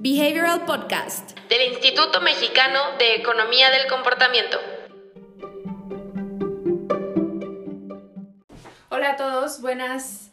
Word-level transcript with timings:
Behavioral 0.00 0.64
Podcast 0.64 1.36
del 1.48 1.72
Instituto 1.72 2.20
Mexicano 2.20 2.78
de 3.00 3.16
Economía 3.16 3.68
del 3.72 3.88
Comportamiento. 3.88 4.56
Hola 8.90 9.10
a 9.10 9.16
todos, 9.16 9.60
buenas 9.60 10.30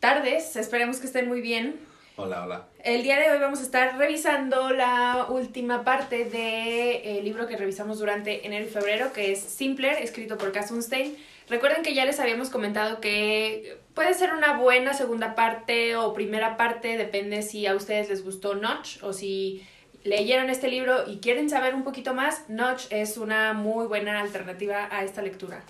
tardes, 0.00 0.56
esperemos 0.56 1.00
que 1.00 1.06
estén 1.06 1.28
muy 1.28 1.42
bien. 1.42 1.78
Hola, 2.16 2.44
hola. 2.44 2.68
El 2.82 3.02
día 3.02 3.18
de 3.18 3.30
hoy 3.30 3.38
vamos 3.40 3.60
a 3.60 3.64
estar 3.64 3.98
revisando 3.98 4.70
la 4.70 5.26
última 5.28 5.84
parte 5.84 6.24
del 6.24 7.22
libro 7.26 7.46
que 7.46 7.58
revisamos 7.58 7.98
durante 7.98 8.46
enero 8.46 8.64
y 8.64 8.70
febrero, 8.70 9.12
que 9.12 9.32
es 9.32 9.40
Simpler, 9.40 10.02
escrito 10.02 10.38
por 10.38 10.50
Kassenstein. 10.50 11.14
Recuerden 11.48 11.82
que 11.82 11.94
ya 11.94 12.04
les 12.04 12.20
habíamos 12.20 12.48
comentado 12.48 13.00
que 13.00 13.78
puede 13.94 14.14
ser 14.14 14.32
una 14.32 14.56
buena 14.56 14.94
segunda 14.94 15.34
parte 15.34 15.96
o 15.96 16.14
primera 16.14 16.56
parte, 16.56 16.96
depende 16.96 17.42
si 17.42 17.66
a 17.66 17.74
ustedes 17.74 18.08
les 18.08 18.24
gustó 18.24 18.54
Notch 18.54 19.02
o 19.02 19.12
si 19.12 19.66
leyeron 20.04 20.48
este 20.50 20.68
libro 20.68 21.04
y 21.06 21.18
quieren 21.18 21.50
saber 21.50 21.74
un 21.74 21.84
poquito 21.84 22.14
más, 22.14 22.48
Notch 22.48 22.86
es 22.90 23.16
una 23.16 23.52
muy 23.52 23.86
buena 23.86 24.20
alternativa 24.20 24.88
a 24.90 25.04
esta 25.04 25.22
lectura. 25.22 25.62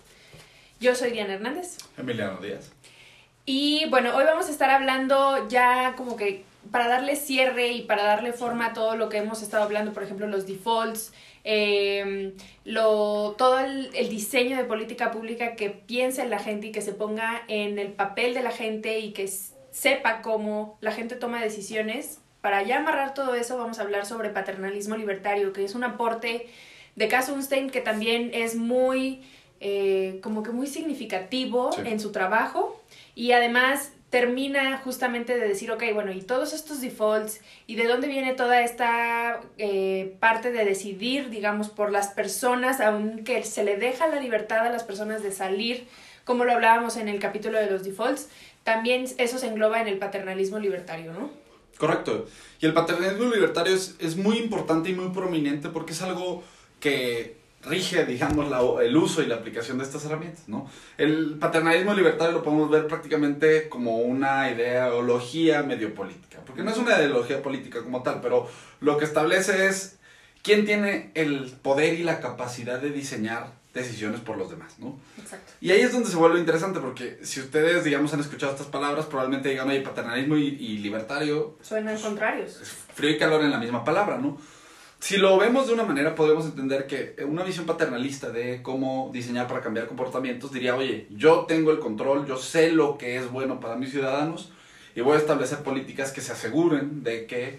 Yo 0.81 0.95
soy 0.95 1.11
Diana 1.11 1.35
Hernández. 1.35 1.79
Emiliano 1.97 2.39
Díaz. 2.39 2.73
Y 3.47 3.87
bueno, 3.91 4.17
hoy 4.17 4.25
vamos 4.25 4.49
a 4.49 4.51
estar 4.51 4.71
hablando 4.71 5.49
ya 5.49 5.95
como 5.97 6.17
que 6.17 6.45
para 6.71 6.89
darle 6.89 7.17
cierre 7.17 7.69
y 7.73 7.83
para 7.83 8.05
darle 8.05 8.33
forma 8.33 8.67
a 8.67 8.73
todo 8.73 8.97
lo 8.97 9.09
que 9.09 9.19
hemos 9.19 9.43
estado 9.43 9.65
hablando, 9.65 9.93
por 9.93 10.03
ejemplo, 10.03 10.27
los 10.27 10.47
defaults, 10.47 11.13
eh, 11.45 12.35
lo, 12.65 13.35
todo 13.37 13.61
el, 13.61 13.91
el, 13.95 14.09
diseño 14.09 14.57
de 14.57 14.65
política 14.65 15.11
pública 15.11 15.57
que 15.57 15.71
piense 15.71 16.23
en 16.23 16.31
la 16.31 16.39
gente 16.39 16.69
y 16.69 16.73
que 16.73 16.81
se 16.81 16.93
ponga 16.93 17.43
en 17.49 17.79
el 17.79 17.93
papel 17.93 18.33
de 18.33 18.43
la 18.43 18.51
gente 18.51 18.99
y 18.99 19.13
que 19.13 19.29
sepa 19.71 20.23
cómo 20.23 20.79
la 20.81 20.93
gente 20.93 21.17
toma 21.17 21.43
decisiones. 21.43 22.21
Para 22.41 22.63
ya 22.63 22.79
amarrar 22.79 23.13
todo 23.13 23.35
eso 23.35 23.59
vamos 23.59 23.79
a 23.79 23.83
hablar 23.83 24.07
sobre 24.07 24.31
paternalismo 24.31 24.97
libertario, 24.97 25.53
que 25.53 25.65
es 25.65 25.75
un 25.75 25.85
aporte 25.85 26.49
de 26.97 27.09
Kassenstein 27.09 27.71
que 27.71 27.81
también 27.81 28.31
es 28.33 28.55
muy, 28.55 29.23
eh, 29.61 30.21
como 30.23 30.43
que 30.43 30.51
muy 30.51 30.67
significativo 30.67 31.73
sí. 31.73 31.83
en 31.85 32.01
su 32.01 32.13
trabajo 32.13 32.81
y 33.15 33.33
además 33.33 33.93
termina 34.15 34.79
justamente 34.79 35.37
de 35.37 35.49
decir, 35.49 35.73
ok, 35.73 35.83
bueno, 35.93 36.13
y 36.13 36.23
todos 36.23 36.53
estos 36.53 36.81
defaults, 36.81 37.41
y 37.67 37.75
de 37.75 37.89
dónde 37.89 38.07
viene 38.07 38.33
toda 38.33 38.63
esta 38.63 39.41
eh, 39.59 40.15
parte 40.21 40.53
de 40.53 40.65
decidir, 40.65 41.31
digamos, 41.31 41.69
por 41.69 41.91
las 41.91 42.13
personas, 42.13 42.81
aunque 42.81 43.43
se 43.43 43.65
le 43.65 43.77
deja 43.77 44.07
la 44.07 44.21
libertad 44.21 44.65
a 44.65 44.71
las 44.71 44.85
personas 44.85 45.25
de 45.25 45.33
salir, 45.33 45.89
como 46.25 46.45
lo 46.45 46.53
hablábamos 46.53 46.97
en 46.97 47.09
el 47.09 47.19
capítulo 47.19 47.59
de 47.59 47.69
los 47.69 47.83
defaults, 47.83 48.29
también 48.63 49.07
eso 49.19 49.37
se 49.39 49.49
engloba 49.49 49.81
en 49.81 49.89
el 49.89 49.99
paternalismo 49.99 50.61
libertario, 50.61 51.13
¿no? 51.13 51.33
Correcto. 51.77 52.27
Y 52.61 52.67
el 52.67 52.73
paternalismo 52.73 53.35
libertario 53.35 53.75
es, 53.75 53.97
es 53.99 54.17
muy 54.17 54.39
importante 54.39 54.91
y 54.91 54.95
muy 54.95 55.13
prominente 55.13 55.71
porque 55.71 55.91
es 55.91 56.03
algo 56.03 56.45
que 56.79 57.37
rige, 57.67 58.05
digamos, 58.05 58.49
la, 58.49 58.61
el 58.83 58.97
uso 58.97 59.23
y 59.23 59.27
la 59.27 59.37
aplicación 59.37 59.79
de 59.79 59.85
estas 59.85 60.05
herramientas, 60.05 60.49
¿no? 60.49 60.69
El 60.99 61.37
paternalismo 61.39 61.95
libertario 61.95 62.33
lo 62.33 62.43
podemos 62.43 62.71
ver 62.71 62.87
prácticamente 62.87 63.69
como 63.69 63.99
una 63.99 64.51
ideología 64.51 65.63
medio 65.63 65.95
política, 65.95 66.39
porque 66.45 66.63
no 66.63 66.71
es 66.71 66.79
una 66.79 66.99
ideología 66.99 67.43
política 67.43 67.83
como 67.83 68.03
tal, 68.03 68.21
pero 68.21 68.49
lo 68.81 68.99
que 68.99 69.05
establece 69.05 69.67
es 69.67 69.99
quién 70.43 70.67
tiene 70.67 71.11
el 71.15 71.53
poder 71.63 71.95
y 71.95 72.03
la 72.03 72.21
capacidad 72.21 72.81
de 72.81 72.91
diseñar 72.91 73.53
decisiones 73.73 74.21
por 74.21 74.39
los 74.39 74.51
demás, 74.51 74.79
¿no? 74.79 74.99
Exacto. 75.19 75.53
Y 75.61 75.73
ahí 75.73 75.81
es 75.81 75.93
donde 75.93 76.09
se 76.09 76.17
vuelve 76.17 76.39
interesante, 76.39 76.79
porque 76.79 77.19
si 77.23 77.41
ustedes, 77.41 77.83
digamos, 77.83 78.15
han 78.15 78.21
escuchado 78.21 78.53
estas 78.53 78.69
palabras, 78.69 79.07
probablemente 79.07 79.49
digan, 79.49 79.69
oye, 79.69 79.81
paternalismo 79.81 80.37
y, 80.37 80.47
y 80.47 80.79
libertario... 80.79 81.59
Suenan 81.61 81.99
contrarios. 81.99 82.61
Frío 82.95 83.11
y 83.11 83.19
calor 83.19 83.43
en 83.43 83.51
la 83.51 83.59
misma 83.59 83.85
palabra, 83.85 84.19
¿no? 84.19 84.39
Si 85.05 85.19
lo 85.19 85.37
vemos 85.37 85.67
de 85.67 85.75
una 85.75 85.83
manera, 85.83 86.15
podemos 86.15 86.47
entender 86.47 86.87
que 86.87 87.15
una 87.27 87.45
visión 87.45 87.67
paternalista 87.67 88.31
de 88.31 88.63
cómo 88.63 89.11
diseñar 89.13 89.47
para 89.47 89.61
cambiar 89.61 89.87
comportamientos 89.87 90.51
diría, 90.51 90.75
oye, 90.77 91.09
yo 91.11 91.45
tengo 91.47 91.73
el 91.73 91.79
control, 91.79 92.27
yo 92.27 92.39
sé 92.39 92.73
lo 92.73 92.97
que 92.97 93.19
es 93.19 93.31
bueno 93.31 93.61
para 93.61 93.77
mis 93.77 93.91
ciudadanos 93.91 94.51
y 94.95 95.03
voy 95.03 95.17
a 95.17 95.19
establecer 95.19 95.59
políticas 95.59 96.11
que 96.11 96.23
se 96.23 96.33
aseguren 96.33 97.03
de 97.03 97.27
que 97.27 97.59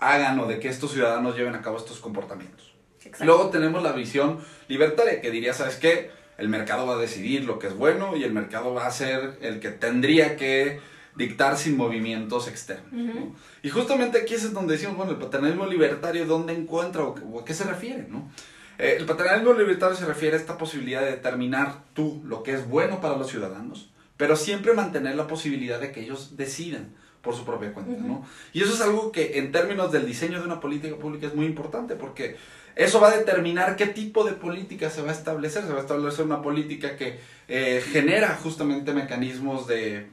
hagan 0.00 0.40
o 0.40 0.48
de 0.48 0.58
que 0.58 0.66
estos 0.66 0.90
ciudadanos 0.90 1.36
lleven 1.36 1.54
a 1.54 1.62
cabo 1.62 1.76
estos 1.76 2.00
comportamientos. 2.00 2.74
Exacto. 3.04 3.24
Luego 3.24 3.50
tenemos 3.50 3.80
la 3.80 3.92
visión 3.92 4.40
libertaria 4.66 5.20
que 5.20 5.30
diría, 5.30 5.54
¿sabes 5.54 5.76
qué? 5.76 6.10
El 6.38 6.48
mercado 6.48 6.88
va 6.88 6.94
a 6.94 6.98
decidir 6.98 7.44
lo 7.44 7.60
que 7.60 7.68
es 7.68 7.74
bueno 7.76 8.16
y 8.16 8.24
el 8.24 8.32
mercado 8.32 8.74
va 8.74 8.88
a 8.88 8.90
ser 8.90 9.38
el 9.42 9.60
que 9.60 9.70
tendría 9.70 10.34
que 10.34 10.80
dictar 11.18 11.58
sin 11.58 11.76
movimientos 11.76 12.48
externos. 12.48 12.92
Uh 12.92 12.96
-huh. 12.96 13.14
¿no? 13.14 13.36
Y 13.62 13.68
justamente 13.68 14.18
aquí 14.18 14.34
es 14.34 14.52
donde 14.52 14.74
decimos, 14.74 14.96
bueno, 14.96 15.12
el 15.12 15.18
paternalismo 15.18 15.66
libertario, 15.66 16.24
¿dónde 16.24 16.54
encuentra 16.54 17.02
o, 17.02 17.14
o 17.30 17.40
a 17.40 17.44
qué 17.44 17.52
se 17.52 17.64
refiere? 17.64 18.06
¿no? 18.08 18.30
Eh, 18.78 18.96
el 18.98 19.04
paternalismo 19.04 19.52
libertario 19.52 19.96
se 19.96 20.06
refiere 20.06 20.36
a 20.36 20.40
esta 20.40 20.56
posibilidad 20.56 21.02
de 21.02 21.10
determinar 21.10 21.82
tú 21.92 22.22
lo 22.24 22.42
que 22.42 22.54
es 22.54 22.66
bueno 22.68 23.00
para 23.00 23.16
los 23.16 23.28
ciudadanos, 23.28 23.90
pero 24.16 24.36
siempre 24.36 24.72
mantener 24.72 25.16
la 25.16 25.26
posibilidad 25.26 25.80
de 25.80 25.92
que 25.92 26.00
ellos 26.00 26.36
decidan 26.36 26.94
por 27.20 27.34
su 27.34 27.44
propia 27.44 27.74
cuenta, 27.74 27.92
uh 27.92 27.96
-huh. 27.96 28.06
¿no? 28.06 28.26
Y 28.52 28.62
eso 28.62 28.72
es 28.72 28.80
algo 28.80 29.10
que 29.10 29.38
en 29.38 29.50
términos 29.50 29.90
del 29.90 30.06
diseño 30.06 30.38
de 30.38 30.46
una 30.46 30.60
política 30.60 30.96
pública 30.96 31.26
es 31.26 31.34
muy 31.34 31.46
importante 31.46 31.96
porque 31.96 32.36
eso 32.76 33.00
va 33.00 33.08
a 33.08 33.16
determinar 33.16 33.74
qué 33.74 33.86
tipo 33.86 34.22
de 34.22 34.34
política 34.34 34.88
se 34.88 35.02
va 35.02 35.10
a 35.10 35.12
establecer. 35.12 35.64
Se 35.64 35.72
va 35.72 35.80
a 35.80 35.82
establecer 35.82 36.24
una 36.24 36.40
política 36.42 36.96
que 36.96 37.18
eh, 37.48 37.82
genera 37.92 38.38
justamente 38.40 38.94
mecanismos 38.94 39.66
de 39.66 40.06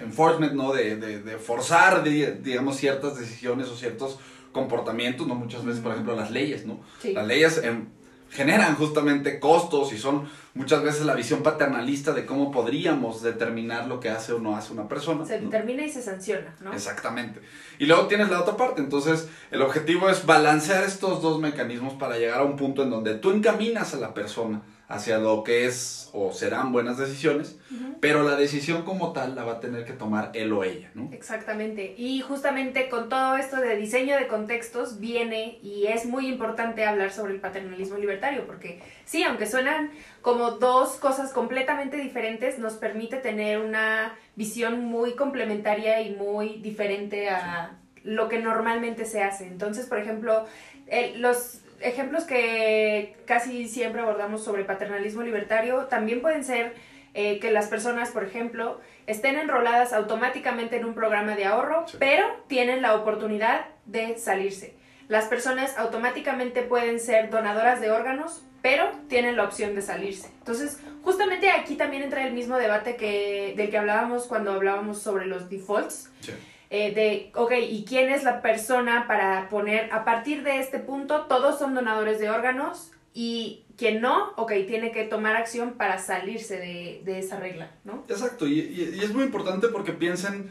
enforcement, 0.00 0.52
¿no? 0.52 0.72
De, 0.72 0.96
de, 0.96 1.22
de 1.22 1.38
forzar, 1.38 2.02
de, 2.04 2.40
digamos, 2.42 2.76
ciertas 2.76 3.18
decisiones 3.18 3.68
o 3.68 3.76
ciertos 3.76 4.18
comportamientos, 4.52 5.26
¿no? 5.26 5.34
Muchas 5.34 5.64
veces, 5.64 5.80
por 5.82 5.92
ejemplo, 5.92 6.16
las 6.16 6.30
leyes, 6.30 6.64
¿no? 6.64 6.80
Sí. 7.00 7.12
Las 7.12 7.26
leyes 7.26 7.60
eh, 7.62 7.84
generan 8.30 8.74
justamente 8.74 9.38
costos 9.38 9.92
y 9.92 9.98
son 9.98 10.28
muchas 10.54 10.82
veces 10.82 11.04
la 11.04 11.14
visión 11.14 11.42
paternalista 11.42 12.12
de 12.12 12.26
cómo 12.26 12.50
podríamos 12.50 13.22
determinar 13.22 13.86
lo 13.86 14.00
que 14.00 14.08
hace 14.08 14.32
o 14.32 14.38
no 14.38 14.56
hace 14.56 14.72
una 14.72 14.88
persona. 14.88 15.24
Se 15.24 15.40
¿no? 15.40 15.50
determina 15.50 15.84
y 15.84 15.90
se 15.90 16.02
sanciona, 16.02 16.54
¿no? 16.60 16.72
Exactamente. 16.72 17.40
Y 17.78 17.86
luego 17.86 18.06
tienes 18.06 18.30
la 18.30 18.40
otra 18.40 18.56
parte, 18.56 18.80
entonces 18.80 19.28
el 19.50 19.62
objetivo 19.62 20.08
es 20.08 20.26
balancear 20.26 20.84
estos 20.84 21.22
dos 21.22 21.40
mecanismos 21.40 21.94
para 21.94 22.18
llegar 22.18 22.40
a 22.40 22.44
un 22.44 22.56
punto 22.56 22.82
en 22.82 22.90
donde 22.90 23.14
tú 23.14 23.30
encaminas 23.30 23.94
a 23.94 23.98
la 23.98 24.14
persona 24.14 24.62
hacia 24.88 25.18
lo 25.18 25.44
que 25.44 25.66
es 25.66 26.10
o 26.12 26.32
serán 26.32 26.72
buenas 26.72 26.98
decisiones, 26.98 27.58
uh 27.70 27.74
-huh. 27.74 27.94
pero 28.00 28.22
la 28.22 28.36
decisión 28.36 28.82
como 28.82 29.12
tal 29.12 29.34
la 29.34 29.42
va 29.42 29.54
a 29.54 29.60
tener 29.60 29.84
que 29.84 29.92
tomar 29.94 30.30
él 30.34 30.52
o 30.52 30.62
ella, 30.62 30.90
¿no? 30.94 31.08
Exactamente. 31.12 31.94
Y 31.96 32.20
justamente 32.20 32.88
con 32.88 33.08
todo 33.08 33.36
esto 33.36 33.56
de 33.56 33.76
diseño 33.76 34.16
de 34.16 34.26
contextos 34.26 35.00
viene 35.00 35.58
y 35.62 35.86
es 35.86 36.04
muy 36.04 36.28
importante 36.28 36.84
hablar 36.84 37.12
sobre 37.12 37.32
el 37.32 37.40
paternalismo 37.40 37.96
libertario, 37.96 38.46
porque 38.46 38.80
sí, 39.04 39.22
aunque 39.22 39.46
suenan 39.46 39.90
como 40.20 40.52
dos 40.52 40.96
cosas 40.96 41.32
completamente 41.32 41.96
diferentes, 41.96 42.58
nos 42.58 42.74
permite 42.74 43.16
tener 43.16 43.58
una 43.58 44.14
visión 44.36 44.84
muy 44.84 45.14
complementaria 45.14 46.02
y 46.02 46.14
muy 46.14 46.60
diferente 46.60 47.30
a 47.30 47.78
lo 48.04 48.28
que 48.28 48.38
normalmente 48.38 49.06
se 49.06 49.22
hace. 49.22 49.46
Entonces, 49.46 49.86
por 49.86 49.98
ejemplo, 49.98 50.44
eh, 50.86 51.14
los 51.16 51.60
ejemplos 51.84 52.24
que 52.24 53.16
casi 53.26 53.68
siempre 53.68 54.00
abordamos 54.00 54.42
sobre 54.42 54.64
paternalismo 54.64 55.22
libertario 55.22 55.84
también 55.84 56.20
pueden 56.20 56.42
ser 56.42 56.74
eh, 57.12 57.38
que 57.38 57.52
las 57.52 57.68
personas, 57.68 58.10
por 58.10 58.24
ejemplo, 58.24 58.80
estén 59.06 59.36
enroladas 59.36 59.92
automáticamente 59.92 60.76
en 60.76 60.84
un 60.84 60.94
programa 60.94 61.36
de 61.36 61.44
ahorro, 61.44 61.86
sí. 61.86 61.96
pero 62.00 62.26
tienen 62.48 62.82
la 62.82 62.94
oportunidad 62.96 63.66
de 63.86 64.18
salirse. 64.18 64.74
Las 65.08 65.26
personas 65.26 65.76
automáticamente 65.78 66.62
pueden 66.62 66.98
ser 66.98 67.30
donadoras 67.30 67.80
de 67.80 67.90
órganos, 67.90 68.42
pero 68.62 68.90
tienen 69.08 69.36
la 69.36 69.44
opción 69.44 69.74
de 69.74 69.82
salirse. 69.82 70.30
Entonces, 70.38 70.80
justamente 71.02 71.50
aquí 71.50 71.76
también 71.76 72.02
entra 72.02 72.26
el 72.26 72.32
mismo 72.32 72.56
debate 72.56 72.96
que, 72.96 73.52
del 73.56 73.70
que 73.70 73.76
hablábamos 73.76 74.26
cuando 74.26 74.52
hablábamos 74.52 75.02
sobre 75.02 75.26
los 75.26 75.50
defaults. 75.50 76.10
Sí 76.20 76.32
eh, 76.70 76.94
de, 76.94 77.32
ok, 77.34 77.52
¿y 77.68 77.84
quién 77.84 78.10
es 78.10 78.24
la 78.24 78.42
persona 78.42 79.06
para 79.06 79.48
poner, 79.48 79.92
a 79.92 80.04
partir 80.04 80.42
de 80.42 80.60
este 80.60 80.78
punto, 80.78 81.22
todos 81.22 81.58
son 81.58 81.74
donadores 81.74 82.18
de 82.18 82.30
órganos 82.30 82.90
y 83.12 83.64
quien 83.76 84.00
no, 84.00 84.32
ok, 84.36 84.52
tiene 84.66 84.92
que 84.92 85.04
tomar 85.04 85.36
acción 85.36 85.74
para 85.74 85.98
salirse 85.98 86.56
de, 86.58 87.02
de 87.04 87.18
esa 87.18 87.38
regla, 87.38 87.70
¿no? 87.84 88.04
Exacto, 88.08 88.46
y, 88.46 88.60
y, 88.60 88.96
y, 88.96 89.00
es 89.00 89.12
muy 89.12 89.24
importante 89.24 89.68
porque 89.68 89.92
piensen 89.92 90.50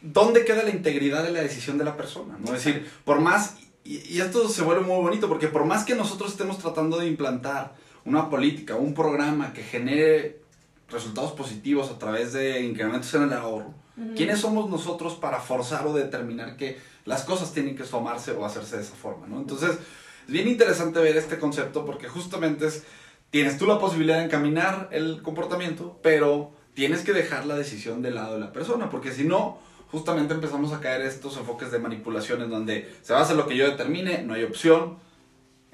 dónde 0.00 0.44
queda 0.44 0.62
la 0.62 0.70
integridad 0.70 1.22
de 1.22 1.30
la 1.30 1.42
decisión 1.42 1.78
de 1.78 1.84
la 1.84 1.96
persona, 1.96 2.36
¿no? 2.38 2.54
Es 2.54 2.64
decir, 2.64 2.90
por 3.04 3.20
más, 3.20 3.58
y, 3.84 3.98
y 4.14 4.20
esto 4.20 4.48
se 4.48 4.62
vuelve 4.62 4.82
muy 4.82 5.02
bonito, 5.02 5.28
porque 5.28 5.48
por 5.48 5.64
más 5.64 5.84
que 5.84 5.94
nosotros 5.94 6.32
estemos 6.32 6.58
tratando 6.58 6.98
de 6.98 7.06
implantar 7.06 7.74
una 8.04 8.28
política, 8.30 8.76
un 8.76 8.94
programa 8.94 9.52
que 9.52 9.62
genere 9.62 10.40
resultados 10.88 11.32
positivos 11.32 11.90
a 11.90 11.98
través 11.98 12.32
de 12.32 12.62
incrementos 12.62 13.12
en 13.14 13.22
el 13.22 13.32
ahorro, 13.32 13.74
¿Quiénes 14.16 14.40
somos 14.40 14.70
nosotros 14.70 15.14
para 15.14 15.40
forzar 15.40 15.86
o 15.86 15.92
determinar 15.92 16.56
que 16.56 16.78
las 17.04 17.24
cosas 17.24 17.52
tienen 17.52 17.76
que 17.76 17.84
tomarse 17.84 18.32
o 18.32 18.44
hacerse 18.44 18.76
de 18.76 18.82
esa 18.82 18.94
forma? 18.94 19.26
¿no? 19.26 19.38
Entonces, 19.38 19.78
es 20.26 20.32
bien 20.32 20.48
interesante 20.48 20.98
ver 21.00 21.16
este 21.16 21.38
concepto 21.38 21.84
porque 21.84 22.08
justamente 22.08 22.66
es, 22.66 22.84
tienes 23.30 23.58
tú 23.58 23.66
la 23.66 23.78
posibilidad 23.78 24.18
de 24.18 24.24
encaminar 24.24 24.88
el 24.92 25.20
comportamiento, 25.22 25.98
pero 26.02 26.52
tienes 26.74 27.02
que 27.02 27.12
dejar 27.12 27.44
la 27.44 27.56
decisión 27.56 28.00
del 28.00 28.14
lado 28.14 28.34
de 28.34 28.40
la 28.40 28.52
persona, 28.52 28.88
porque 28.88 29.12
si 29.12 29.24
no, 29.24 29.58
justamente 29.90 30.32
empezamos 30.32 30.72
a 30.72 30.80
caer 30.80 31.02
estos 31.02 31.36
enfoques 31.36 31.70
de 31.70 31.78
manipulación 31.78 32.40
en 32.40 32.50
donde 32.50 32.90
se 33.02 33.12
va 33.12 33.18
a 33.18 33.22
hacer 33.22 33.36
lo 33.36 33.46
que 33.46 33.56
yo 33.56 33.68
determine, 33.68 34.22
no 34.22 34.34
hay 34.34 34.44
opción, 34.44 34.96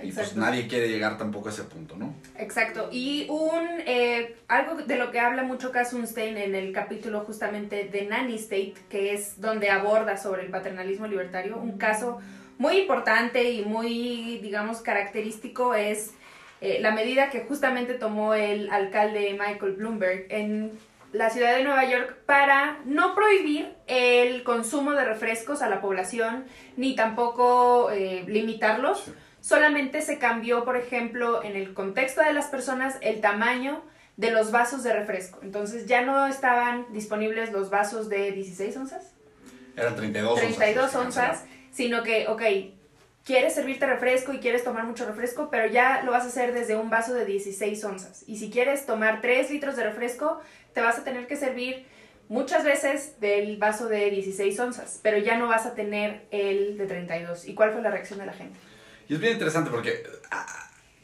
y 0.00 0.12
pues 0.12 0.36
nadie 0.36 0.68
quiere 0.68 0.88
llegar 0.88 1.18
tampoco 1.18 1.48
a 1.48 1.52
ese 1.52 1.64
punto, 1.64 1.96
¿no? 1.96 2.14
Exacto. 2.36 2.88
Y 2.92 3.26
un 3.28 3.66
eh, 3.84 4.36
algo 4.46 4.76
de 4.76 4.96
lo 4.96 5.10
que 5.10 5.18
habla 5.18 5.42
mucho 5.42 5.72
Kasunstein 5.72 6.36
en 6.38 6.54
el 6.54 6.72
capítulo 6.72 7.20
justamente 7.20 7.88
de 7.88 8.06
Nanny 8.06 8.36
State, 8.36 8.74
que 8.88 9.12
es 9.12 9.40
donde 9.40 9.70
aborda 9.70 10.16
sobre 10.16 10.42
el 10.42 10.50
paternalismo 10.50 11.08
libertario, 11.08 11.56
un 11.56 11.78
caso 11.78 12.20
muy 12.58 12.78
importante 12.78 13.50
y 13.50 13.64
muy, 13.64 14.38
digamos, 14.38 14.82
característico 14.82 15.74
es 15.74 16.12
eh, 16.60 16.78
la 16.80 16.92
medida 16.92 17.30
que 17.30 17.40
justamente 17.40 17.94
tomó 17.94 18.34
el 18.34 18.70
alcalde 18.70 19.32
Michael 19.32 19.72
Bloomberg 19.72 20.26
en 20.28 20.78
la 21.12 21.30
ciudad 21.30 21.56
de 21.56 21.64
Nueva 21.64 21.88
York 21.88 22.18
para 22.24 22.78
no 22.84 23.16
prohibir 23.16 23.72
el 23.88 24.44
consumo 24.44 24.92
de 24.92 25.04
refrescos 25.04 25.62
a 25.62 25.68
la 25.68 25.80
población 25.80 26.44
ni 26.76 26.94
tampoco 26.94 27.90
eh, 27.90 28.24
limitarlos. 28.28 29.00
Sí. 29.00 29.12
Solamente 29.48 30.02
se 30.02 30.18
cambió, 30.18 30.62
por 30.66 30.76
ejemplo, 30.76 31.42
en 31.42 31.56
el 31.56 31.72
contexto 31.72 32.20
de 32.20 32.34
las 32.34 32.48
personas, 32.48 32.98
el 33.00 33.22
tamaño 33.22 33.82
de 34.18 34.30
los 34.30 34.50
vasos 34.50 34.82
de 34.82 34.92
refresco. 34.92 35.38
Entonces 35.42 35.86
ya 35.86 36.02
no 36.02 36.26
estaban 36.26 36.84
disponibles 36.92 37.50
los 37.50 37.70
vasos 37.70 38.10
de 38.10 38.32
16 38.32 38.76
onzas, 38.76 39.14
Eran 39.74 39.96
32 39.96 40.32
onzas. 40.32 40.56
32 40.58 40.90
se 40.90 40.98
onzas, 40.98 41.28
cancelaron. 41.28 41.72
sino 41.72 42.02
que, 42.02 42.28
ok, 42.28 42.42
quieres 43.24 43.54
servirte 43.54 43.86
refresco 43.86 44.34
y 44.34 44.38
quieres 44.38 44.64
tomar 44.64 44.84
mucho 44.84 45.06
refresco, 45.06 45.48
pero 45.50 45.66
ya 45.66 46.02
lo 46.02 46.10
vas 46.12 46.24
a 46.24 46.28
hacer 46.28 46.52
desde 46.52 46.76
un 46.76 46.90
vaso 46.90 47.14
de 47.14 47.24
16 47.24 47.82
onzas. 47.84 48.24
Y 48.26 48.36
si 48.36 48.50
quieres 48.50 48.84
tomar 48.84 49.22
3 49.22 49.50
litros 49.50 49.76
de 49.76 49.84
refresco, 49.84 50.42
te 50.74 50.82
vas 50.82 50.98
a 50.98 51.04
tener 51.04 51.26
que 51.26 51.36
servir 51.36 51.86
muchas 52.28 52.64
veces 52.64 53.18
del 53.18 53.56
vaso 53.56 53.88
de 53.88 54.10
16 54.10 54.60
onzas, 54.60 55.00
pero 55.02 55.16
ya 55.16 55.38
no 55.38 55.48
vas 55.48 55.64
a 55.64 55.74
tener 55.74 56.26
el 56.32 56.76
de 56.76 56.86
32. 56.86 57.48
¿Y 57.48 57.54
cuál 57.54 57.72
fue 57.72 57.80
la 57.80 57.90
reacción 57.90 58.18
de 58.18 58.26
la 58.26 58.34
gente? 58.34 58.58
Y 59.08 59.14
es 59.14 59.20
bien 59.20 59.32
interesante 59.34 59.70
porque 59.70 60.04
ah, 60.30 60.46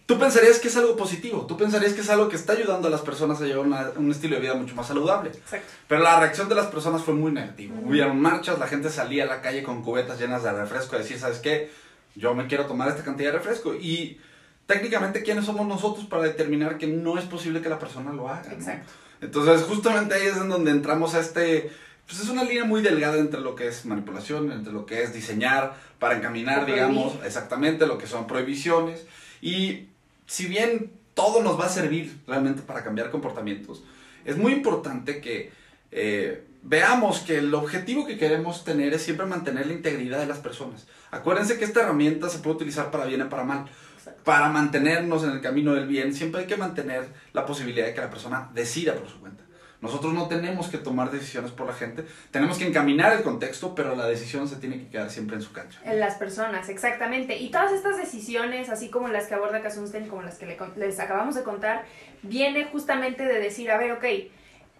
tú 0.06 0.18
pensarías 0.18 0.58
que 0.58 0.68
es 0.68 0.76
algo 0.76 0.96
positivo, 0.96 1.46
tú 1.46 1.56
pensarías 1.56 1.94
que 1.94 2.02
es 2.02 2.10
algo 2.10 2.28
que 2.28 2.36
está 2.36 2.52
ayudando 2.52 2.88
a 2.88 2.90
las 2.90 3.00
personas 3.00 3.40
a 3.40 3.44
llevar 3.44 3.66
una- 3.66 3.90
un 3.96 4.10
estilo 4.10 4.34
de 4.36 4.42
vida 4.42 4.54
mucho 4.54 4.74
más 4.74 4.86
saludable. 4.86 5.30
Exacto. 5.30 5.66
Pero 5.88 6.02
la 6.02 6.20
reacción 6.20 6.48
de 6.48 6.54
las 6.54 6.66
personas 6.66 7.02
fue 7.02 7.14
muy 7.14 7.32
negativa. 7.32 7.74
Hubieron 7.82 8.20
marchas, 8.20 8.58
la 8.58 8.66
gente 8.66 8.90
salía 8.90 9.24
a 9.24 9.26
la 9.26 9.40
calle 9.40 9.62
con 9.62 9.82
cubetas 9.82 10.18
llenas 10.20 10.42
de 10.42 10.52
refresco 10.52 10.96
a 10.96 10.98
decir, 10.98 11.18
¿sabes 11.18 11.38
qué? 11.38 11.70
Yo 12.14 12.34
me 12.34 12.46
quiero 12.46 12.66
tomar 12.66 12.88
esta 12.88 13.02
cantidad 13.02 13.32
de 13.32 13.38
refresco. 13.38 13.74
Y 13.74 14.20
técnicamente, 14.66 15.22
¿quiénes 15.22 15.46
somos 15.46 15.66
nosotros 15.66 16.06
para 16.06 16.22
determinar 16.22 16.78
que 16.78 16.86
no 16.86 17.18
es 17.18 17.24
posible 17.24 17.60
que 17.62 17.68
la 17.68 17.78
persona 17.78 18.12
lo 18.12 18.28
haga? 18.28 18.48
¿no? 18.50 18.54
Exacto. 18.54 18.92
Entonces, 19.20 19.62
justamente 19.62 20.14
ahí 20.14 20.26
es 20.26 20.36
en 20.36 20.48
donde 20.50 20.70
entramos 20.70 21.14
a 21.14 21.20
este... 21.20 21.70
Pues 22.06 22.20
es 22.20 22.28
una 22.28 22.44
línea 22.44 22.64
muy 22.64 22.82
delgada 22.82 23.18
entre 23.18 23.40
lo 23.40 23.54
que 23.54 23.66
es 23.68 23.86
manipulación, 23.86 24.52
entre 24.52 24.72
lo 24.72 24.84
que 24.84 25.02
es 25.02 25.14
diseñar 25.14 25.74
para 25.98 26.16
encaminar, 26.16 26.66
digamos, 26.66 27.14
exactamente 27.24 27.86
lo 27.86 27.96
que 27.96 28.06
son 28.06 28.26
prohibiciones. 28.26 29.06
Y 29.40 29.88
si 30.26 30.46
bien 30.46 30.92
todo 31.14 31.42
nos 31.42 31.58
va 31.58 31.66
a 31.66 31.70
servir 31.70 32.20
realmente 32.26 32.62
para 32.62 32.84
cambiar 32.84 33.10
comportamientos, 33.10 33.82
es 34.24 34.36
muy 34.36 34.52
importante 34.52 35.20
que 35.20 35.50
eh, 35.90 36.44
veamos 36.62 37.20
que 37.20 37.38
el 37.38 37.54
objetivo 37.54 38.06
que 38.06 38.18
queremos 38.18 38.64
tener 38.64 38.92
es 38.92 39.02
siempre 39.02 39.26
mantener 39.26 39.66
la 39.66 39.72
integridad 39.72 40.18
de 40.18 40.26
las 40.26 40.38
personas. 40.38 40.86
Acuérdense 41.10 41.58
que 41.58 41.64
esta 41.64 41.82
herramienta 41.82 42.28
se 42.28 42.38
puede 42.38 42.56
utilizar 42.56 42.90
para 42.90 43.04
bien 43.04 43.22
o 43.22 43.28
para 43.28 43.44
mal. 43.44 43.66
Exacto. 43.96 44.24
Para 44.24 44.48
mantenernos 44.48 45.24
en 45.24 45.30
el 45.30 45.40
camino 45.40 45.74
del 45.74 45.86
bien, 45.86 46.12
siempre 46.12 46.42
hay 46.42 46.46
que 46.46 46.56
mantener 46.56 47.06
la 47.32 47.46
posibilidad 47.46 47.86
de 47.86 47.94
que 47.94 48.00
la 48.00 48.10
persona 48.10 48.50
decida 48.52 48.94
por 48.94 49.08
su 49.08 49.20
cuenta. 49.20 49.43
Nosotros 49.84 50.14
no 50.14 50.28
tenemos 50.28 50.68
que 50.68 50.78
tomar 50.78 51.10
decisiones 51.10 51.50
por 51.52 51.66
la 51.66 51.74
gente, 51.74 52.04
tenemos 52.30 52.56
que 52.58 52.66
encaminar 52.66 53.12
el 53.12 53.22
contexto, 53.22 53.74
pero 53.74 53.94
la 53.94 54.06
decisión 54.06 54.48
se 54.48 54.56
tiene 54.56 54.78
que 54.78 54.88
quedar 54.88 55.10
siempre 55.10 55.36
en 55.36 55.42
su 55.42 55.52
cancha. 55.52 55.78
En 55.84 56.00
las 56.00 56.14
personas, 56.14 56.68
exactamente. 56.70 57.36
Y 57.36 57.50
todas 57.50 57.70
estas 57.72 57.98
decisiones, 57.98 58.70
así 58.70 58.88
como 58.88 59.08
las 59.08 59.26
que 59.26 59.34
aborda 59.34 59.60
Kasunstein, 59.60 60.08
como 60.08 60.22
las 60.22 60.38
que 60.38 60.58
les 60.76 60.98
acabamos 61.00 61.34
de 61.34 61.42
contar, 61.42 61.84
viene 62.22 62.64
justamente 62.64 63.24
de 63.24 63.38
decir, 63.38 63.70
a 63.70 63.76
ver, 63.76 63.92
ok, 63.92 64.04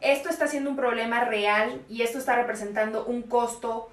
esto 0.00 0.30
está 0.30 0.46
siendo 0.48 0.70
un 0.70 0.76
problema 0.76 1.24
real 1.24 1.82
y 1.88 2.00
esto 2.02 2.16
está 2.18 2.34
representando 2.36 3.04
un 3.04 3.22
costo 3.22 3.90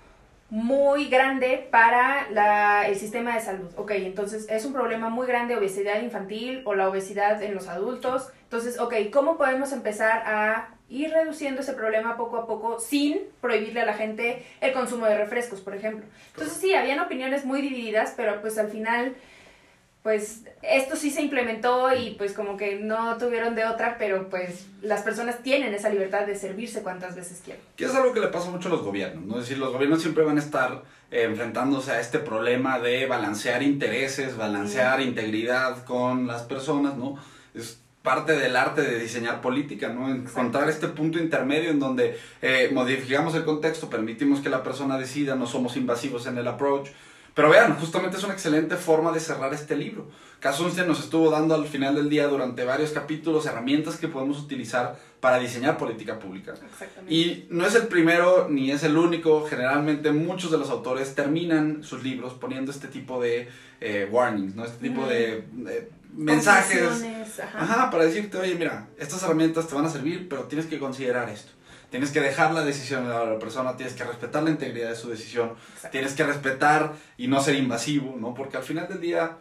muy 0.50 1.06
grande 1.08 1.68
para 1.72 2.30
la- 2.32 2.88
el 2.88 2.98
sistema 2.98 3.36
de 3.36 3.42
salud. 3.42 3.70
Ok, 3.78 3.92
entonces 3.92 4.48
es 4.50 4.66
un 4.66 4.74
problema 4.74 5.10
muy 5.10 5.26
grande 5.26 5.56
obesidad 5.56 6.02
infantil 6.02 6.62
o 6.66 6.76
la 6.76 6.90
obesidad 6.90 7.42
en 7.42 7.54
los 7.54 7.68
adultos. 7.70 8.28
Entonces, 8.44 8.78
ok, 8.80 8.94
¿cómo 9.14 9.38
podemos 9.38 9.72
empezar 9.72 10.24
a 10.26 10.76
ir 10.92 11.10
reduciendo 11.10 11.62
ese 11.62 11.74
problema 11.74 12.18
poco 12.18 12.38
a 12.38 12.46
poco 12.46 12.80
sin 12.80 13.22
prohibirle 13.40 13.82
a 13.82 13.86
la 13.86 13.94
gente 13.94 14.46
el 14.60 14.74
consumo 14.74 15.06
de 15.06 15.18
refrescos, 15.18 15.62
por 15.62 15.74
ejemplo? 15.74 16.06
Entonces 16.34 16.58
sí, 16.58 16.74
habían 16.74 17.00
opiniones 17.00 17.46
muy 17.46 17.62
divididas, 17.62 18.14
pero 18.18 18.42
pues 18.42 18.58
al 18.58 18.70
final, 18.70 19.16
pues 20.04 20.44
esto 20.62 20.98
sí 20.98 21.10
se 21.10 21.22
implementó 21.22 21.96
y 21.96 22.16
pues 22.18 22.34
como 22.34 22.58
que 22.58 22.76
no 22.76 23.18
tuvieron 23.18 23.56
de 23.56 23.66
otra, 23.66 23.98
pero 23.98 24.30
pues 24.30 24.68
las 24.82 25.02
personas 25.02 25.42
tienen 25.42 25.74
esa 25.74 25.90
libertad 25.90 26.28
de 26.28 26.36
servirse 26.36 26.84
cuantas 26.84 27.16
veces 27.16 27.42
quieran. 27.44 27.64
Que 27.78 27.86
es 27.86 27.96
algo 27.96 28.14
que 28.14 28.20
le 28.20 28.28
pasa 28.28 28.52
mucho 28.52 28.68
a 28.68 28.72
los 28.72 28.84
gobiernos, 28.84 29.24
¿no? 29.24 29.36
Es 29.36 29.44
decir, 29.44 29.60
los 29.60 29.72
gobiernos 29.72 30.02
siempre 30.02 30.26
van 30.26 30.38
a 30.38 30.42
estar 30.42 30.84
eh, 31.10 31.24
enfrentándose 31.24 31.92
a 31.92 32.02
este 32.02 32.20
problema 32.20 32.80
de 32.80 33.06
balancear 33.06 33.64
intereses, 33.64 34.36
balancear 34.36 35.00
integridad 35.00 35.86
con 35.86 36.28
las 36.28 36.44
personas, 36.44 36.98
¿no? 36.98 37.18
Es 37.54 37.81
parte 38.02 38.36
del 38.36 38.56
arte 38.56 38.82
de 38.82 39.00
diseñar 39.00 39.42
política, 39.42 39.90
¿no? 39.90 40.10
Encontrar 40.10 40.70
este 40.70 40.88
punto 40.88 41.20
intermedio 41.20 41.70
en 41.70 41.80
donde 41.80 42.18
eh, 42.42 42.70
modificamos 42.74 43.36
el 43.36 43.46
contexto, 43.46 43.90
permitimos 43.90 44.40
que 44.40 44.50
la 44.50 44.64
persona 44.64 44.98
decida, 44.98 45.36
no 45.36 45.46
somos 45.46 45.78
invasivos 45.78 46.26
en 46.26 46.38
el 46.38 46.48
approach. 46.48 46.90
Pero 47.34 47.50
vean, 47.50 47.76
justamente 47.78 48.18
es 48.18 48.24
una 48.24 48.34
excelente 48.34 48.76
forma 48.76 49.12
de 49.12 49.20
cerrar 49.20 49.54
este 49.54 49.76
libro. 49.76 50.08
Kasunstein 50.40 50.88
nos 50.88 51.00
estuvo 51.00 51.30
dando 51.30 51.54
al 51.54 51.66
final 51.66 51.96
del 51.96 52.10
día, 52.10 52.28
durante 52.28 52.64
varios 52.64 52.92
capítulos, 52.92 53.46
herramientas 53.46 53.98
que 53.98 54.08
podemos 54.08 54.40
utilizar 54.40 54.98
para 55.20 55.38
diseñar 55.38 55.78
política 55.78 56.18
pública. 56.18 56.54
Exactamente. 56.54 57.14
Y 57.14 57.48
no 57.52 57.66
es 57.66 57.76
el 57.76 57.88
primero 57.88 58.48
ni 58.50 58.72
es 58.72 58.84
el 58.84 58.98
único. 58.98 59.46
Generalmente 59.48 60.12
muchos 60.12 60.50
de 60.52 60.58
los 60.58 60.72
autores 60.72 61.14
terminan 61.14 61.84
sus 61.84 62.04
libros 62.04 62.34
poniendo 62.34 62.72
este 62.72 62.88
tipo 62.88 63.22
de 63.22 63.50
eh, 63.80 64.10
warnings, 64.12 64.56
¿no? 64.56 64.66
Este 64.66 64.90
tipo 64.90 65.06
de, 65.06 65.46
de 65.52 65.90
mensajes. 66.14 67.40
Ajá. 67.40 67.62
Ajá, 67.62 67.92
para 67.92 68.06
decirte, 68.06 68.38
oye, 68.38 68.56
mira, 68.56 68.88
estas 68.98 69.22
herramientas 69.24 69.68
te 69.68 69.76
van 69.76 69.86
a 69.86 69.90
servir, 69.90 70.28
pero 70.28 70.46
tienes 70.46 70.66
que 70.66 70.80
considerar 70.80 71.30
esto. 71.30 71.52
Tienes 71.92 72.10
que 72.12 72.22
dejar 72.22 72.54
la 72.54 72.64
decisión 72.64 73.04
de 73.04 73.10
la 73.10 73.38
persona, 73.38 73.76
tienes 73.76 73.94
que 73.94 74.04
respetar 74.04 74.42
la 74.42 74.50
integridad 74.50 74.90
de 74.90 74.96
su 74.96 75.10
decisión, 75.10 75.54
Exacto. 75.74 75.90
tienes 75.92 76.14
que 76.14 76.24
respetar 76.24 76.94
y 77.18 77.28
no 77.28 77.42
ser 77.42 77.56
invasivo, 77.56 78.16
¿no? 78.18 78.34
Porque 78.34 78.58
al 78.58 78.64
final 78.64 78.88
del 78.88 79.02
día 79.02 79.38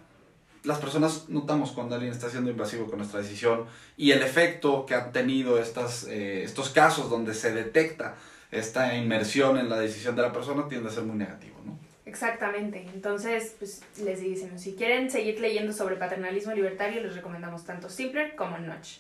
las 0.64 0.78
personas 0.78 1.28
notamos 1.28 1.72
cuando 1.72 1.94
alguien 1.94 2.12
está 2.12 2.28
siendo 2.28 2.50
invasivo 2.50 2.86
con 2.86 2.98
nuestra 2.98 3.20
decisión 3.20 3.64
y 3.96 4.10
el 4.10 4.22
efecto 4.22 4.84
que 4.84 4.94
han 4.94 5.12
tenido 5.12 5.58
estas, 5.58 6.04
eh, 6.04 6.42
estos 6.42 6.70
casos 6.70 7.08
donde 7.08 7.34
se 7.34 7.52
detecta 7.54 8.16
esta 8.50 8.94
inmersión 8.96 9.58
en 9.58 9.68
la 9.70 9.78
decisión 9.78 10.16
de 10.16 10.22
la 10.22 10.32
persona 10.32 10.68
tiende 10.68 10.88
a 10.88 10.92
ser 10.92 11.04
muy 11.04 11.16
negativo, 11.16 11.60
¿no? 11.64 11.78
Exactamente. 12.04 12.84
Entonces, 12.92 13.54
pues 13.58 13.82
les 14.02 14.20
decimos, 14.20 14.60
si 14.60 14.74
quieren 14.74 15.08
seguir 15.08 15.40
leyendo 15.40 15.72
sobre 15.72 15.94
paternalismo 15.94 16.52
libertario, 16.52 17.00
les 17.00 17.14
recomendamos 17.14 17.64
tanto 17.64 17.88
Simpler 17.88 18.34
como 18.34 18.58
Notch. 18.58 18.98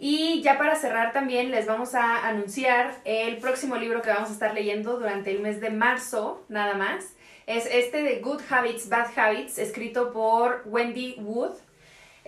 Y 0.00 0.42
ya 0.42 0.56
para 0.58 0.76
cerrar 0.76 1.12
también 1.12 1.50
les 1.50 1.66
vamos 1.66 1.94
a 1.94 2.26
anunciar 2.28 2.94
el 3.04 3.38
próximo 3.38 3.74
libro 3.76 4.00
que 4.00 4.10
vamos 4.10 4.30
a 4.30 4.32
estar 4.32 4.54
leyendo 4.54 4.98
durante 4.98 5.32
el 5.32 5.40
mes 5.40 5.60
de 5.60 5.70
marzo, 5.70 6.44
nada 6.48 6.74
más. 6.74 7.14
Es 7.46 7.66
este 7.66 8.02
de 8.02 8.20
Good 8.20 8.42
Habits, 8.48 8.88
Bad 8.88 9.08
Habits, 9.16 9.58
escrito 9.58 10.12
por 10.12 10.62
Wendy 10.66 11.16
Wood. 11.18 11.56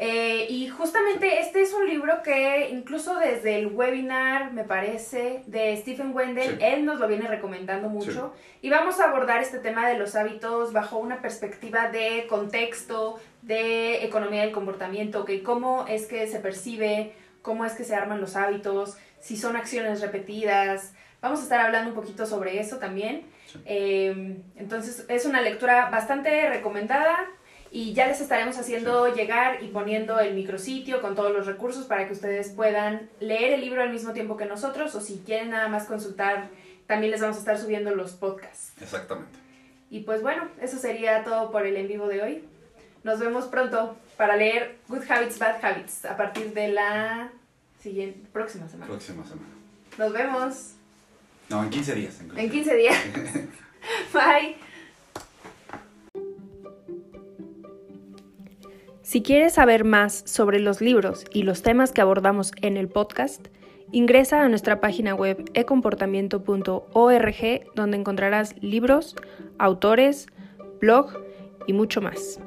Eh, 0.03 0.47
y 0.49 0.69
justamente 0.69 1.41
este 1.41 1.61
es 1.61 1.75
un 1.75 1.87
libro 1.87 2.23
que 2.23 2.71
incluso 2.71 3.17
desde 3.19 3.59
el 3.59 3.67
webinar, 3.67 4.51
me 4.55 4.65
parece, 4.65 5.43
de 5.47 5.77
Stephen 5.77 6.17
Wendell, 6.17 6.59
Sí. 6.59 6.65
él 6.65 6.87
nos 6.87 6.99
lo 6.99 7.07
viene 7.07 7.29
recomendando 7.29 7.91
mucho. 7.91 8.33
Y 8.63 8.71
vamos 8.71 8.99
a 8.99 9.05
abordar 9.11 9.43
este 9.43 9.59
tema 9.59 9.87
de 9.87 9.99
los 9.99 10.17
hábitos 10.17 10.73
bajo 10.73 10.97
una 10.97 11.21
perspectiva 11.21 11.91
de 11.91 12.27
contexto, 12.29 13.21
de 13.43 14.03
economía 14.05 14.41
del 14.43 14.53
comportamiento, 14.53 15.27
que 15.27 15.43
cómo 15.43 15.85
es 15.87 16.07
que 16.07 16.27
se 16.29 16.41
percibe, 16.41 17.13
cómo 17.43 17.65
es 17.65 17.73
que 17.73 17.85
se 17.85 17.95
arman 17.95 18.21
los 18.21 18.37
hábitos, 18.37 18.97
si 19.21 19.37
son 19.37 19.57
acciones 19.57 20.01
repetidas. 20.01 20.93
Vamos 21.21 21.41
a 21.41 21.43
estar 21.43 21.61
hablando 21.61 21.91
un 21.91 21.97
poquito 21.97 22.27
sobre 22.27 22.61
eso 22.61 22.79
también. 22.79 23.27
Sí. 23.47 23.59
Eh, 23.65 24.37
entonces 24.57 25.05
es 25.09 25.27
una 25.27 25.41
lectura 25.41 25.91
bastante 25.91 26.49
recomendada 26.49 27.29
y 27.73 27.93
ya 27.93 28.09
les 28.09 28.21
estaremos 28.21 28.59
haciendo 28.59 29.15
llegar 29.15 29.63
y 29.63 29.69
poniendo 29.69 30.19
el 30.19 30.35
micrositio 30.35 31.01
con 31.01 31.15
todos 31.15 31.33
los 31.33 31.47
recursos 31.47 31.87
para 31.87 32.07
que 32.07 32.13
ustedes 32.13 32.51
puedan 32.51 33.09
leer 33.21 33.53
el 33.53 33.61
libro 33.61 33.83
al 33.83 33.93
mismo 33.93 34.13
tiempo 34.13 34.37
que 34.37 34.47
nosotros 34.47 34.95
o 34.95 35.01
si 35.01 35.19
quieren 35.25 35.51
nada 35.51 35.69
más 35.69 35.87
consultar, 35.87 36.49
también 36.87 37.13
les 37.13 37.21
vamos 37.21 37.37
a 37.37 37.41
estar 37.41 37.59
subiendo 37.59 37.95
los 37.95 38.13
podcasts. 38.13 38.73
Exactamente. 38.81 39.39
Y 39.89 40.01
pues 40.01 40.23
bueno, 40.23 40.49
eso 40.61 40.79
sería 40.79 41.23
todo 41.23 41.53
por 41.53 41.65
el 41.65 41.77
en 41.77 41.87
vivo 41.87 42.09
de 42.09 42.23
hoy. 42.23 42.45
Nos 43.05 43.21
vemos 43.21 43.47
pronto 43.47 43.97
para 44.21 44.37
leer 44.37 44.77
Good 44.87 45.03
Habits, 45.09 45.39
Bad 45.39 45.65
Habits 45.65 46.05
a 46.05 46.15
partir 46.15 46.53
de 46.53 46.69
la 46.69 47.33
siguiente, 47.81 48.21
próxima 48.31 48.69
semana. 48.69 48.91
Próxima 48.91 49.25
semana. 49.25 49.49
Nos 49.97 50.13
vemos. 50.13 50.73
No, 51.49 51.65
en 51.65 51.71
15 51.71 51.95
días. 51.95 52.21
En 52.37 52.51
15 52.51 52.77
días. 52.77 53.03
Bye. 54.13 54.57
Si 59.01 59.23
quieres 59.23 59.55
saber 59.55 59.85
más 59.85 60.23
sobre 60.27 60.61
los 60.61 60.83
libros 60.83 61.25
y 61.33 61.45
los 61.45 61.63
temas 61.63 61.91
que 61.91 62.03
abordamos 62.03 62.53
en 62.61 62.77
el 62.77 62.89
podcast, 62.89 63.49
ingresa 63.91 64.43
a 64.43 64.51
nuestra 64.51 64.83
página 64.83 65.15
web 65.15 65.51
ecomportamiento.org 65.55 67.75
donde 67.75 67.97
encontrarás 67.97 68.55
libros, 68.63 69.17
autores, 69.57 70.27
blog 70.79 71.11
y 71.67 71.73
mucho 71.73 72.03
más. 72.03 72.39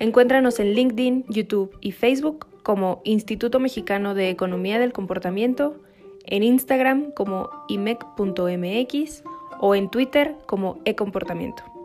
Encuéntranos 0.00 0.60
en 0.60 0.74
LinkedIn, 0.74 1.24
YouTube 1.28 1.76
y 1.80 1.92
Facebook 1.92 2.46
como 2.62 3.00
Instituto 3.04 3.58
Mexicano 3.58 4.14
de 4.14 4.30
Economía 4.30 4.78
del 4.78 4.92
Comportamiento, 4.92 5.76
en 6.24 6.42
Instagram 6.42 7.10
como 7.12 7.50
imec.mx 7.68 9.24
o 9.60 9.74
en 9.74 9.90
Twitter 9.90 10.36
como 10.46 10.78
ecomportamiento. 10.84 11.77